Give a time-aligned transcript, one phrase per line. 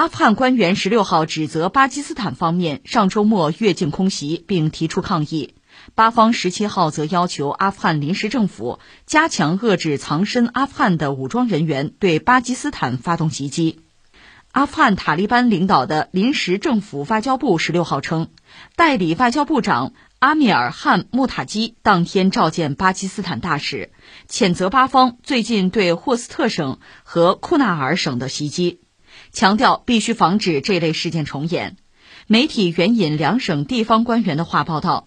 [0.00, 5.56] 阿富汗官员十六号指责巴基斯坦方面上周末越境空袭，并提出抗议。
[5.94, 13.80] 巴方十七号则要求阿富汗临时政府加强遏制藏身阿富汗的武装人员对巴基斯坦发动袭击。
[14.52, 18.28] 阿富汗塔利班领导的临时政府外交部十六号称，
[18.76, 23.90] 代理外交部长阿米尔汗穆塔基当天召见巴基斯坦大使，
[24.30, 28.80] 谴责巴方最近对霍斯特省和库纳尔省的袭击，
[29.32, 31.76] 强调必须防止这类事件重演。
[32.26, 35.06] 媒体援引两省地方官员的话报道。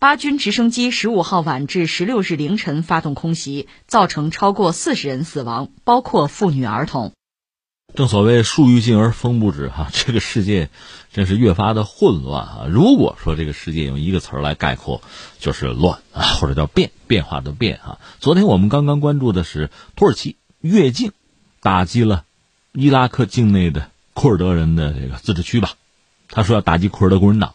[0.00, 7.12] 巴军直升机十五号晚至十六日凌晨发动空袭，造成超过四十人死亡，包括妇女儿童。
[7.94, 10.68] 正所谓树欲静而风不止哈， 这个世界
[11.12, 12.66] 真是越发的混乱啊！
[12.68, 15.00] 如果说这个世界用一个词儿来概括，
[15.38, 18.00] 就是乱啊， 或者叫变，变化的变啊。
[18.18, 21.12] 昨天我们刚刚关注的是土耳其越境
[21.62, 22.24] 打击了
[22.76, 25.70] 伊拉克境内的库尔德人的这个自治区吧，
[26.28, 27.54] 他说要打击库尔德工人党。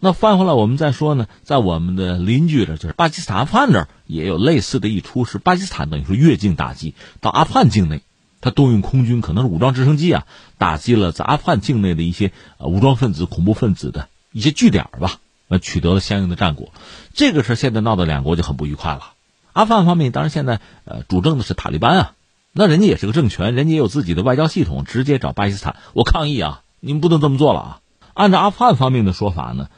[0.00, 8.02] 那翻回来，我们再说呢，在我们的邻居这，就是巴基斯坦阿富汗这也有类似的一出，是巴基斯坦等于说越境打击到阿富汗境内，
[8.42, 10.26] 他动用空军，可能是武装直升机啊，
[10.58, 16.70] 打击了在阿富汗境内的一些呃武装分子、恐怖分子的一些据点吧，呃，取得了相应的战果。
[17.14, 19.12] 这个事现在闹得两国就很不愉快了。
[19.54, 22.12] 阿富汗方面当然现在呃主政的是塔利班啊，
[22.52, 27.80] 那人家也是个政权，人家也有自己的外交系统，直接找巴基斯坦，我抗议啊，你们不能这么做了啊。
[28.14, 29.68] 按照阿富汗方面的说法呢。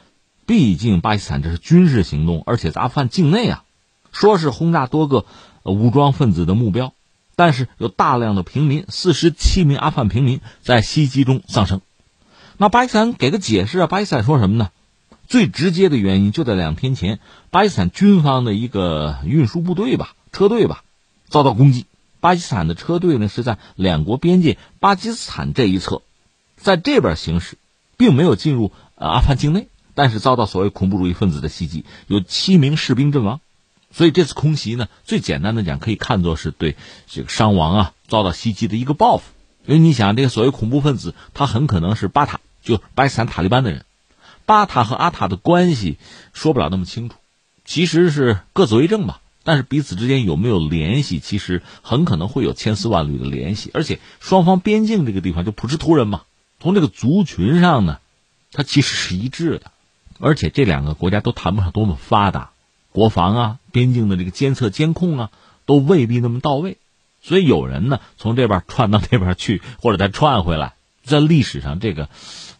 [0.45, 3.63] 毕竟巴基斯坦这是军事行动，而且在阿富汗境内啊，
[4.11, 5.25] 说是轰炸多个
[5.63, 6.93] 武装分子的目标，
[7.37, 11.79] 但是有大量的平民，四十七名阿富汗平民在袭击中丧生。
[12.57, 13.87] 那巴基斯坦给个解释啊？
[13.87, 14.69] 巴基斯坦说什么呢？
[15.29, 20.83] 最直接的原因就在两天前，巴基斯坦军方的一个运输部队吧，车队吧，
[21.29, 21.85] 遭到攻击。
[22.23, 26.01] 巴基斯坦的车队呢是在两国边界巴基斯坦这一侧，
[26.55, 27.57] 在这边行驶，
[27.97, 29.67] 并没有进入阿富汗境内。
[29.93, 33.41] 但是遭到所谓恐怖主义分子的袭击，有七名士兵阵亡，
[33.91, 39.25] 所以这次空袭呢，最简单的讲，可以看作是对这个伤亡啊遭到袭击的一个报复。
[39.65, 43.83] 因为你想，这个所谓恐怖分子，他很可能是巴塔，就巴基斯坦塔利班的人。
[44.45, 45.97] 巴塔和阿塔的关系
[46.31, 47.17] 说不了那么清楚，
[47.65, 49.19] 其实是各自为政吧。
[49.43, 53.69] 但是彼此之间有没有联系，其实很可能会有千丝万缕的联系。
[53.73, 56.23] 而且双方边境这个地方就普什图人嘛，
[56.59, 57.99] 从这个族群上呢，
[58.51, 59.71] 它其实是一致的。
[60.19, 62.51] 而且这两个国家都谈不上多么发达，
[62.91, 65.31] 国防啊、边境的这个监测监控啊，
[65.65, 66.77] 都未必那么到位，
[67.21, 72.07] 所以有人呢从这边串到那边去，或者再串回来，在历史上这个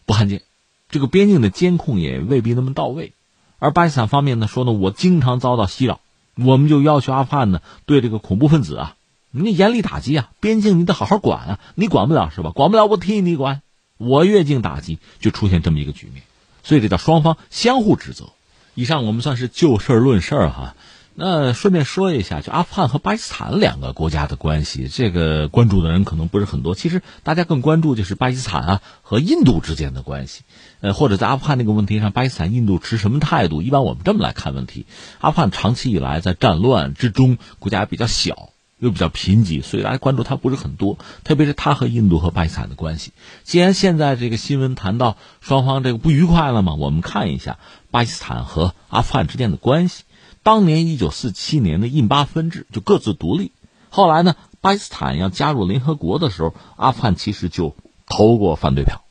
[0.04, 0.42] 不罕见。
[0.90, 3.14] 这个边境的监控也未必那么到位。
[3.58, 6.00] 而巴基斯坦方面呢说呢，我经常遭到袭扰，
[6.36, 8.96] 我们就要求阿富汗呢对这个恐怖分子啊，
[9.30, 12.50] 你严厉打击啊，边境你得好好管啊，你管不了是吧？
[12.50, 13.62] 管不了我替你管，
[13.98, 16.22] 我越境打击，就出现这么一个局面。
[16.62, 18.30] 所以这叫双方相互指责。
[18.74, 20.74] 以上我们算是就事论事儿哈。
[21.14, 26.74] 那顺便说一下，就阿富汗和巴基斯坦两个国家的关系，这个关注的人可能不是很多。
[26.74, 30.42] 其实大家更关注就是巴基斯坦啊和印度之间的关系，
[30.80, 33.62] 呃，或者在阿富汗那个问题上，巴基斯坦、印度持什么态度？
[33.62, 34.86] 一般我们这么来看问题：
[35.20, 38.50] 阿富汗长期以来在战乱之中，国家比较小。
[38.80, 40.98] 又比较贫瘠，所以大家关注它不是很多。
[41.22, 43.12] 特别是它和印度和巴基斯坦的关系。
[43.44, 47.58] 既然现在这个新闻谈到双方这个不愉快了嘛，我们看一下
[47.90, 50.02] 巴基斯坦和阿富汗之间的关系。
[50.44, 53.50] 当年一九四七年的印巴分治就各自独立，
[53.88, 57.74] 后来呢，巴基斯坦要加入联合国的时候，阿富汗其实就
[58.06, 59.02] 投过反对票。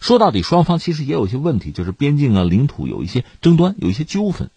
[0.00, 4.50] 说到底，双方其实也有一些问题，就是边境啊、领土有一些争端，有一些纠纷。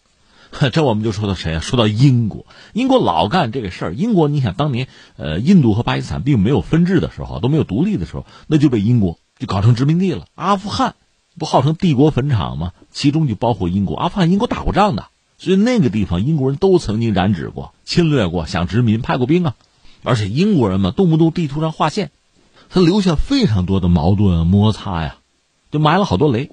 [0.73, 1.59] 这我们就说到谁啊？
[1.59, 3.93] 说到英国，英国老干这个事儿。
[3.93, 10.25] 英国，你想当年，呃，印度和巴基斯坦并没有分治的时候，都没有独立的时候，那就被英国就搞成殖民地了。
[10.33, 10.95] 阿富汗
[11.37, 12.71] 不号称帝国坟场吗？
[12.91, 13.97] 其中就包括英国。
[13.97, 15.07] 阿富汗英国打过仗的，
[15.43, 19.55] 所以那个地方英国人都曾经染指过、侵略过、想殖民、派过兵啊。
[20.01, 22.11] 而且英国人嘛，动不动地图上划线，
[22.69, 25.17] 他留下非常多的矛盾摩擦呀，
[25.69, 26.49] 就埋了好多雷。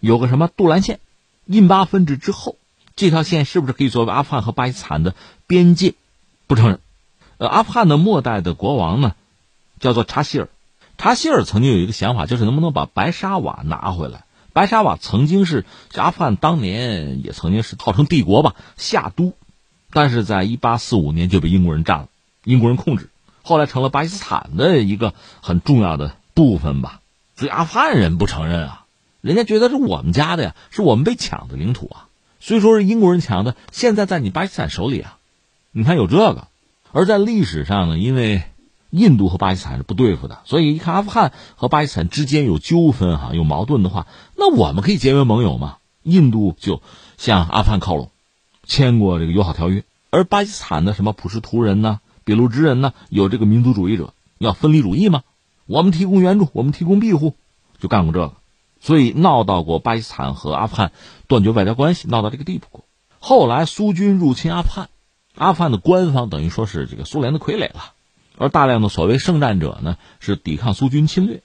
[0.00, 0.98] 有个什么杜兰线，
[1.44, 2.56] 印巴分治之后。
[2.96, 5.14] 这条线是不是可以作为阿富汗和巴基斯坦的
[5.46, 5.92] 边界？
[6.46, 6.80] 不承认。
[7.36, 9.14] 呃，阿富汗的末代的国王呢，
[9.78, 10.48] 叫做查希尔。
[10.96, 14.24] 查希尔曾经有一个想法，就是能不能把白沙瓦拿回来。
[14.52, 15.64] 白沙瓦曾经是
[15.94, 19.34] 阿富汗当年也曾经是号称帝国吧夏都，
[19.90, 22.08] 但是在一八四五年就被英国人占了，
[22.44, 23.08] 英国人控制，
[23.42, 27.00] 后来成了巴基斯坦的一个很重要的部分吧。
[27.34, 28.84] 所以阿富汗人不承认啊，
[29.20, 32.08] 人家觉得是我们家的呀，是我们被抢的领土啊。
[32.38, 35.16] 虽说是英国人抢的，现在在你巴基斯坦手里啊，
[35.70, 36.48] 你看有这个。
[36.92, 38.42] 而在历史上呢，因为
[38.92, 44.06] 印度和巴基斯坦是不对付的，所以一看阿富汗和巴基斯坦之间有纠纷哈，有矛盾的话，
[44.36, 45.78] 那我们可以结为盟友嘛？
[46.02, 46.82] 印度就
[47.16, 48.10] 向阿富汗靠拢，
[48.66, 55.22] 签过这个友好条约，而巴基斯坦的什么普什图人呢、俾路支人呢，有这个民族主义者要分离主义嘛？
[55.64, 57.34] 我们提供援助，我们提供庇护，
[57.80, 58.34] 就干过这个，
[58.78, 60.92] 所以闹到过巴基斯坦和阿富汗
[61.28, 62.84] 断绝外交关系，闹到这个地步过。
[63.20, 64.90] 后来苏军入侵阿富汗，
[65.36, 67.92] 阿富汗的官方等于说是这个苏联的傀儡了，
[68.42, 71.42] 而大量的所谓圣战者呢是抵抗苏军侵略，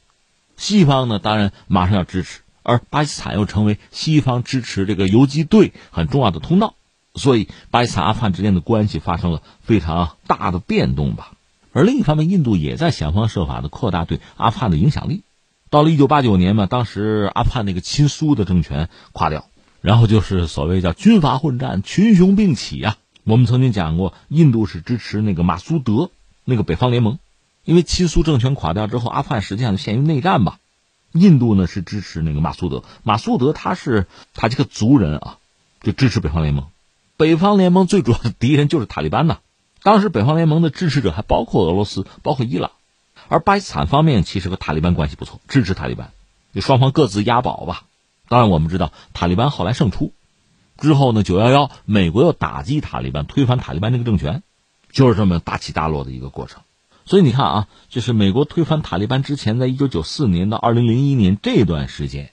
[0.56, 6.74] 西方呢当然马上要支持，而巴基斯坦又成为西方支持这个游击队很重要的通道，
[7.14, 11.34] 所以巴基斯坦阿富汗之间的关系发生了非常大的变动吧。
[11.72, 15.22] 而另一方面，印度也在想方设法的扩大对阿富汗的影响力。
[15.70, 19.46] 到了一九八九年嘛，当时阿富汗那个亲苏的政权垮掉。
[19.82, 22.98] 然后就是所谓叫军阀混战、群雄并起啊。
[23.24, 26.10] 我们曾经讲过，印度是支持那个马苏德
[26.50, 27.20] 那个北方联盟，
[27.66, 30.60] 因为亲苏政权垮掉之后，阿富汗实际上就陷于内战吧。
[31.12, 35.40] 印度呢是支持那个马苏德，马苏德他是他这个族人啊，
[35.82, 36.68] 就支持北方联盟。
[37.18, 39.40] 北方联盟最主要的敌人就是塔利班呐。
[39.84, 42.72] 当时北方联盟的支持者还包括俄罗斯、包括伊朗，
[43.28, 46.12] 而巴基斯坦方面其实和塔利班关系不错，支持塔利班，
[46.54, 47.84] 就双方各自押宝吧。
[48.30, 50.14] 当然，我们知道塔利班后来胜出，
[50.78, 54.44] 之后呢，九幺幺，美国又打击塔利班，推翻塔利班这个政权，
[54.92, 56.62] 就是这么大起大落的一个过程。
[57.06, 62.32] 所以你看啊，就是美国推翻塔利班之前，在一九九四年到二零零一年这段时间，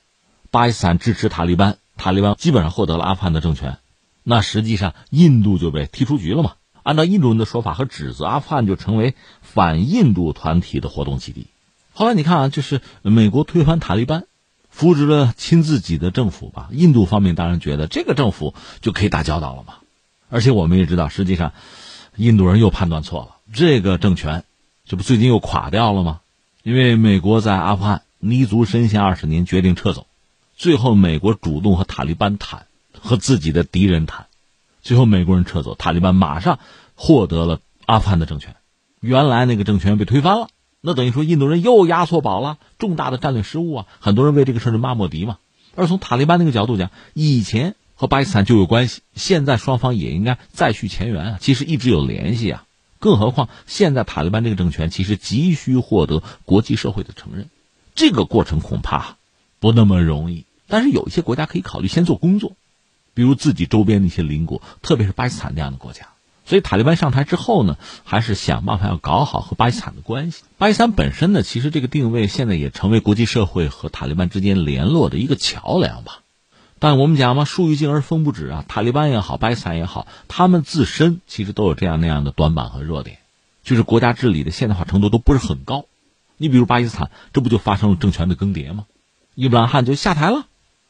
[0.50, 3.78] 巴基斯坦支持塔利班，塔利班基本上获得了阿富汗的政权，
[4.22, 6.54] 那实际上印度就被踢出局了嘛。
[6.82, 11.46] 按照印度人的说法和指责，阿富汗就成为反印度团体的活动基地。
[11.92, 14.24] 后来你看啊，就是美国推翻塔利班。
[14.76, 19.74] 扶植了亲自己的政府吧，印度方面当然觉得这个政府就可以打交道了嘛。
[20.30, 21.52] 而且我们也知道，实际上
[22.16, 24.44] 印度人又判断错了，这个政权
[24.86, 26.20] 这不最近又垮掉了吗？
[26.62, 30.06] 因为美国在阿富汗泥足深陷二十年，决定撤走，
[30.56, 32.66] 最后美国主动和塔利班谈，
[32.98, 34.26] 和自己的敌人谈，
[34.82, 36.58] 最后美国人撤走，塔利班马上
[36.94, 38.56] 获得了阿富汗的政权，
[39.00, 40.48] 原来那个政权被推翻了。
[40.80, 43.86] 那等于说印度人又押错宝了，重大的战略失误啊！
[44.00, 45.38] 很多人为这个事儿就骂莫迪嘛。
[45.76, 51.38] 而从塔利班那个角度讲，以前和巴基斯坦就有关系，现在双方也应该再续前缘啊。
[51.40, 52.64] 其实一直有联系啊。
[52.98, 57.48] 更何况现在塔利班这个政权其实急需获得国际社会的承认，
[57.94, 59.16] 这个过程恐怕
[59.60, 60.46] 不那么容易。
[60.66, 62.52] 但是有一些国家可以考虑先做工作，
[63.12, 66.08] 比如自己周边的一些邻国，特别是巴基斯坦这样的国家。
[66.46, 70.42] 所以塔利班上台之后呢，还是想办法要搞好和巴基斯坦的关系。
[70.58, 76.20] 巴基斯坦本身呢，其实这个定位现在也成为国际社会和塔利班之间联络的一个桥梁吧。
[76.84, 78.64] 但我们讲嘛，树欲静而风不止啊。
[78.68, 83.16] 塔利班也好，巴基斯坦也好，他们自身其实都有这样那样的短板和弱点，
[83.62, 85.86] 就是国家治理的现代化程度都不是很高。
[86.36, 88.84] 你比如巴基斯坦，这不就发生了政权的更迭吗？
[89.34, 90.44] 伊布兰汗就下台了，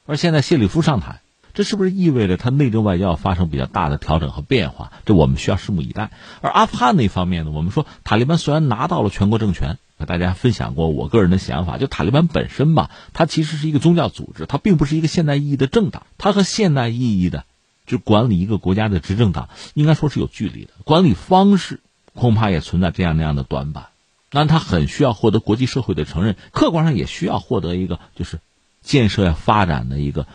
[0.05, 1.21] 而现在谢里夫上台。
[1.55, 4.91] 这是不是意味着他内政外交发生比较大的调整和变化？
[5.07, 6.11] 这我们需要拭目以待。
[6.41, 7.53] 而阿富汗那方面呢？
[7.53, 16.07] 我们说塔利班虽然拿到了全国政权，和大家分享过我个人的想法，就塔利班本身吧，它其实是一个宗教组织，它并不是一个现代意义的政党。
[16.19, 17.45] 它和现代意义的
[17.87, 20.71] 就管理一个国家的执政党，应该说是有距离的。
[20.85, 21.81] 管理方式
[22.15, 23.87] 恐怕也存在这样那样的短板。
[24.31, 28.41] 那它很需要获得国际社会的承认，客观上也需要获得一个就是
[28.83, 30.27] 建设呀发展的一个。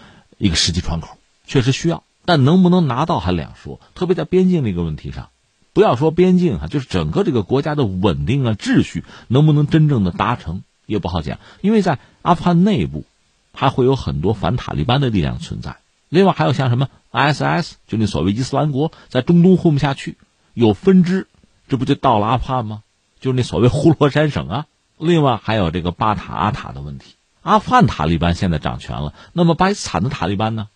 [0.41, 3.81] 一个实际窗口确实需要，但能不能拿到还两说。
[3.93, 5.31] 特别在边境这个问题上，
[5.73, 11.39] 不要说边境哈，就是整个这个国家的稳定啊、秩序能不能真正的达成也不好讲。
[11.61, 13.05] 因为在阿富汗内部，
[13.53, 15.77] 还会有很多反塔利班的力量存在。
[16.09, 20.17] 另外还有像什么 I S S，就那所谓伊斯兰国，在中东混不下去，
[20.53, 21.27] 有分支，
[21.67, 22.81] 这不就到了阿富汗吗？
[23.19, 24.65] 就是那所谓呼罗珊省啊。
[24.97, 27.13] 另外还有这个巴塔阿塔的问题。
[27.41, 30.67] 阿富汗塔利班现在掌权了，那么巴基斯坦的塔利班呢？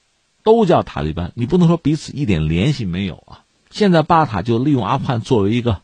[0.44, 3.44] 都叫塔利班，你不能说彼此一点联系没有啊。
[3.74, 5.82] 现在巴塔就利用阿富汗作为一个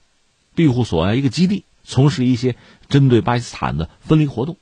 [0.54, 2.56] 庇护所啊，一个基地，从事一些
[2.88, 4.58] 针对巴基斯坦的分离活动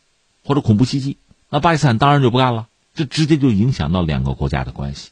[0.46, 1.18] 或者恐怖袭击。
[1.50, 5.10] 那巴基斯坦当然就不干了，这直接就影响到两个国家的关系。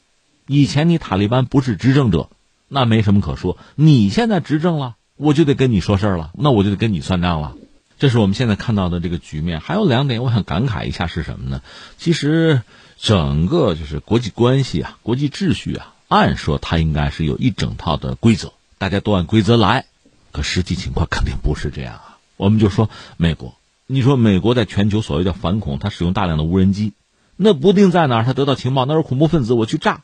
[0.47, 2.29] 以前你塔利班不是执政者，
[2.69, 3.57] 那没什么可说。
[3.75, 7.55] 你现在执政了，我就得跟你说事儿了，那我就得跟你算账了。
[7.99, 11.61] 这是我们现在看到的这个局面，还有两点我想感慨一下是什么呢？
[11.97, 12.61] 其实
[12.97, 19.85] 整个就是国际关系啊，国际秩序啊，按说它应该是有一整套的规则，大家都按规则来。
[20.31, 22.17] 可实际情况肯定不是这样啊。
[22.37, 23.55] 我们就说美国，
[23.87, 26.93] 你说美国在全球所谓的反恐，它使用大量的无人机，
[27.37, 30.01] 那不定在哪，他得到情报，那是恐怖分子，我去炸。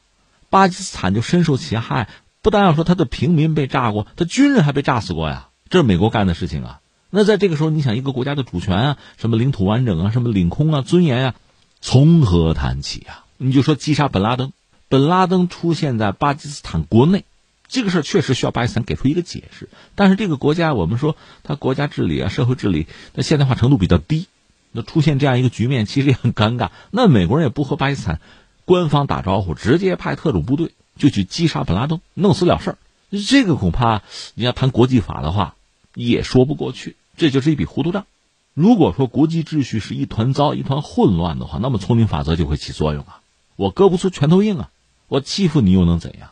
[0.49, 2.09] 巴基斯坦就深受其害，
[2.41, 6.79] 不但要说他的平民被炸过，他军人还被炸死过呀，这是美国干的事情啊。
[7.09, 11.35] 那在这个时候，你想一个国家的主权啊，什么领土完整啊，什么领空啊、尊严啊，
[11.81, 13.25] 从何谈起啊？
[13.37, 14.53] 你就说击杀本拉登，
[14.91, 17.23] 本拉登出现在巴基斯坦国内，
[17.69, 19.69] 这个事儿确实需要巴基斯坦给出一个解释。
[19.95, 24.27] 但是这个国家，我们说它国家治理啊、社会治理那现代化程度比较低，
[24.73, 26.71] 那出现这样一个局面，其实也很尴尬。
[26.91, 28.19] 那美国人也不和巴基斯坦
[28.65, 32.77] 官方打招呼，直接派特种部队就去击杀本拉登，弄死了事儿。
[33.29, 34.01] 这个恐怕
[34.33, 35.55] 你要谈国际法的话，
[35.95, 36.97] 也说不过去。
[37.15, 38.05] 这就是一笔糊涂账。
[38.53, 43.21] 如果说国际秩序是一团糟、一团混乱的话，那么丛林法则就会起作用啊！
[43.55, 44.69] 我割不出拳头硬啊！
[45.11, 46.29] 我欺负你又能怎样？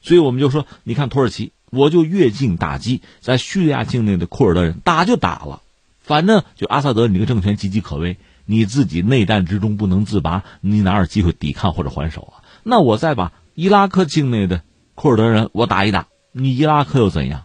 [0.00, 5.60] 所以我们就说，你看土耳其，我就越境打击在叙利亚境内的库尔德人，打就打了，
[6.00, 12.40] 反正就阿萨德你这个政权岌岌可危，你自己内战之中不能自拔，你哪有机会抵抗或者还手啊？
[12.62, 14.62] 那我再把伊拉克境内的
[14.94, 16.06] 库尔德人我打一打。
[16.32, 17.42] 你伊拉克又怎样？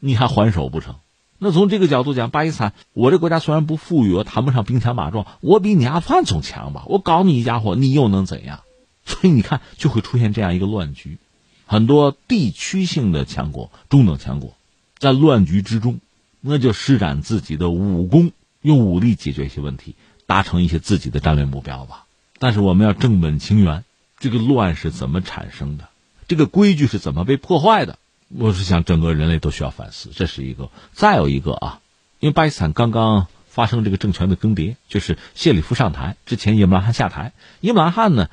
[0.00, 0.96] 你还还手不成？
[1.38, 6.82] 那从这个角度讲，巴基斯坦，我这国家虽然不富裕，我谈不上兵强马壮，我比你阿富汗总强吧？
[6.86, 8.58] 我搞你一家伙，你又能怎样？
[9.06, 11.16] 所以你看，就会出现这样一个乱局。
[11.64, 14.54] 很多地区性的强国、中等强国，
[14.98, 16.00] 在乱局之中，
[16.40, 19.94] 那就施展自己的武功，用武力解决一些问题，
[20.26, 22.04] 达成一些自己的战略目标吧。
[22.38, 23.84] 但是我们要正本清源，
[24.18, 25.88] 这个乱是怎么产生的？
[26.28, 27.98] 这个规矩是怎么被破坏的？
[28.28, 30.70] 我是想，整个人类都需要反思，这是一个。
[30.92, 31.80] 再有一个啊，
[32.18, 37.32] 因为巴基斯坦刚刚发生这个政权的更迭，就是谢里夫上台之前，伊姆兰下台。
[37.60, 38.28] 伊姆兰汗呢，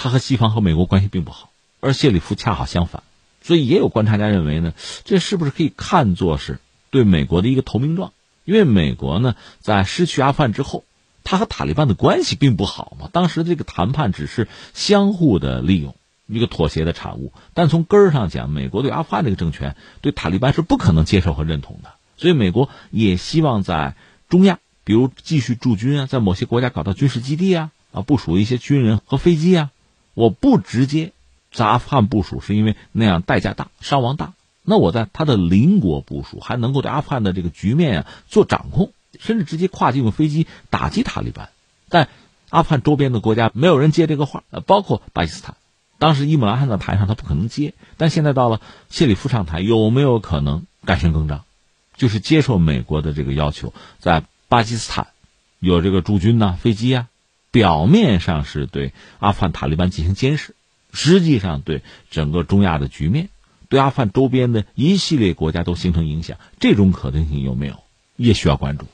[0.00, 1.50] 他和西方和美国关系并不好，
[1.80, 3.02] 而谢里夫恰好相反，
[3.42, 4.72] 所以也有观察家认为呢，
[5.04, 8.12] 这是不是可以看作是对美国的一个投名状？
[8.44, 10.84] 因为美国呢，在失去阿富汗之后，
[11.24, 15.94] 他和塔利班的关系并不好嘛，当时这个谈判只是相互的利用。
[16.30, 21.94] 一个妥协的产物，但从根儿上讲，美国对阿富汗这个政权，对塔利班是不可能接受和认同的。
[22.18, 23.96] 所以，美国也希望在
[24.28, 29.70] 中亚，比如继续驻军啊，在某些国家搞到军事基地啊，啊，部署一些军人和飞机啊。
[30.18, 31.12] 我不直接
[31.52, 34.32] 在阿富汗部署，是因为那样代价大，伤亡大。
[34.64, 41.50] 那我在他的邻国部署，还能够对阿富汗的这个局面啊做掌控，甚至直接跨境用飞机打击塔利班。
[41.88, 42.08] 但
[42.50, 45.54] 阿富汗周边的国家没有人接这个话，包括巴基斯坦。
[45.98, 48.60] 当时伊姆兰汗在台上，他不可能接，但现在到了
[48.90, 51.44] 谢里夫上台，有没有可能改弦更张，
[51.96, 55.06] 就是接受美国的这个要求，在巴基斯坦
[55.60, 57.06] 有这个驻军呐、飞机啊，
[57.58, 60.54] 表面上是对阿富汗塔利班进行监视，
[60.92, 63.30] 实际上对整个中亚的局面，
[63.68, 67.74] 对阿富汗周边的一系列国家都形成影响，这种可能性有没有，
[68.14, 68.86] 也需要关注。